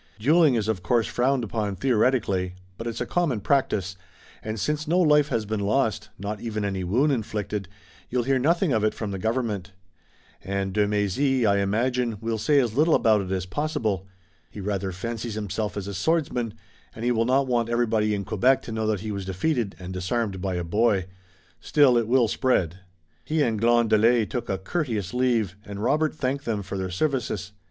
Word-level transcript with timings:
"Dueling 0.17 0.55
is 0.55 0.67
of 0.67 0.81
course 0.81 1.05
frowned 1.05 1.43
upon 1.43 1.75
theoretically, 1.75 2.55
but 2.75 2.87
it's 2.87 3.01
a 3.01 3.05
common 3.05 3.39
practice, 3.39 3.95
and 4.41 4.59
since 4.59 4.87
no 4.87 4.97
life 4.99 5.27
has 5.27 5.45
been 5.45 5.59
lost, 5.59 6.09
not 6.17 6.41
even 6.41 6.65
any 6.65 6.83
wound 6.83 7.11
inflicted, 7.11 7.69
you'll 8.09 8.23
hear 8.23 8.39
nothing 8.39 8.73
of 8.73 8.83
it 8.83 8.95
from 8.95 9.11
the 9.11 9.19
government. 9.19 9.73
And 10.43 10.73
de 10.73 10.87
Mézy, 10.87 11.45
I 11.45 11.59
imagine, 11.59 12.17
will 12.19 12.39
say 12.39 12.59
as 12.59 12.73
little 12.73 12.95
about 12.95 13.21
it 13.21 13.31
as 13.31 13.45
possible. 13.45 14.07
He 14.49 14.59
rather 14.59 14.91
fancies 14.91 15.35
himself 15.35 15.77
as 15.77 15.85
a 15.85 15.93
swordsman, 15.93 16.55
and 16.95 17.05
he 17.05 17.11
will 17.11 17.25
not 17.25 17.45
want 17.45 17.69
everybody 17.69 18.15
in 18.15 18.25
Quebec 18.25 18.63
to 18.63 18.71
know 18.71 18.87
that 18.87 19.01
he 19.01 19.11
was 19.11 19.23
defeated 19.23 19.75
and 19.77 19.93
disarmed 19.93 20.41
by 20.41 20.55
a 20.55 20.63
boy. 20.63 21.05
Still, 21.59 21.95
it 21.95 22.07
will 22.07 22.27
spread." 22.27 22.79
He 23.23 23.43
and 23.43 23.61
Glandelet 23.61 24.31
took 24.31 24.49
a 24.49 24.57
courteous 24.57 25.13
leave, 25.13 25.55
and 25.63 25.79
Robert 25.83 26.15
thanked 26.15 26.45
them 26.45 26.63
for 26.63 26.75
their 26.75 26.89
services. 26.89 27.51